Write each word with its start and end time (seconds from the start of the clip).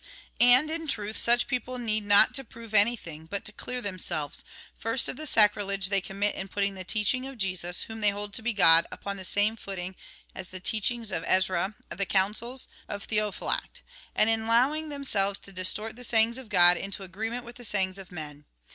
And, 0.39 0.71
in 0.71 0.87
truth, 0.87 1.15
such 1.15 1.45
people 1.45 1.77
need 1.77 2.03
not 2.03 2.33
to 2.33 2.43
prove 2.43 2.73
anything, 2.73 3.27
but 3.27 3.45
to 3.45 3.51
clear 3.51 3.81
themselves, 3.83 4.43
first, 4.75 5.07
of 5.07 5.15
the 5.15 5.27
sac 5.27 5.53
rilege 5.55 5.89
they 5.89 6.01
commit 6.01 6.33
in 6.33 6.47
putting 6.47 6.73
the 6.73 6.83
teaching 6.83 7.27
of 7.27 7.37
Jesus, 7.37 7.83
whom 7.83 8.01
they 8.01 8.09
hold 8.09 8.33
to 8.33 8.41
be 8.41 8.51
God, 8.51 8.87
upon 8.91 9.17
the 9.17 9.23
same 9.23 9.55
footing 9.55 9.95
as 10.33 10.49
the 10.49 10.59
teachings 10.59 11.11
of 11.11 11.23
Ezra, 11.27 11.75
of 11.91 11.99
the 11.99 12.07
Councils, 12.07 12.67
of 12.89 13.03
Theo 13.03 13.29
phylact; 13.31 13.81
and 14.15 14.27
in 14.27 14.41
allowing 14.41 14.89
themselves 14.89 15.37
to 15.37 15.51
distort 15.53 15.95
the 15.95 16.03
sayings 16.03 16.39
of 16.39 16.49
God 16.49 16.77
into 16.77 17.03
agreement 17.03 17.45
with 17.45 17.57
the 17.57 17.63
sayings 17.63 17.99
of 17.99 18.11
men. 18.11 18.45